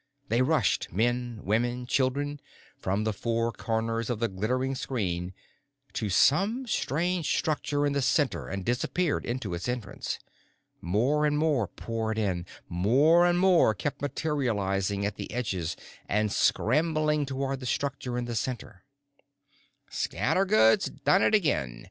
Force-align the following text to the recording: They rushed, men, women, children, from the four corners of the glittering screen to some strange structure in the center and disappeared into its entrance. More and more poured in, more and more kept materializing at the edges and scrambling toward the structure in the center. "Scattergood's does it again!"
They 0.29 0.41
rushed, 0.41 0.91
men, 0.91 1.41
women, 1.43 1.85
children, 1.85 2.39
from 2.79 3.03
the 3.03 3.13
four 3.13 3.51
corners 3.51 4.09
of 4.09 4.17
the 4.17 4.27
glittering 4.29 4.73
screen 4.73 5.31
to 5.93 6.09
some 6.09 6.65
strange 6.65 7.27
structure 7.29 7.85
in 7.85 7.93
the 7.93 8.01
center 8.01 8.47
and 8.47 8.65
disappeared 8.65 9.25
into 9.27 9.53
its 9.53 9.69
entrance. 9.69 10.17
More 10.81 11.23
and 11.27 11.37
more 11.37 11.67
poured 11.67 12.17
in, 12.17 12.47
more 12.67 13.27
and 13.27 13.37
more 13.37 13.75
kept 13.75 14.01
materializing 14.01 15.05
at 15.05 15.17
the 15.17 15.31
edges 15.31 15.77
and 16.09 16.31
scrambling 16.31 17.27
toward 17.27 17.59
the 17.59 17.67
structure 17.67 18.17
in 18.17 18.25
the 18.25 18.33
center. 18.35 18.83
"Scattergood's 19.91 20.89
does 20.89 21.21
it 21.21 21.35
again!" 21.35 21.79